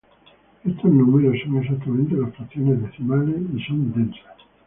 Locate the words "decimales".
2.81-3.35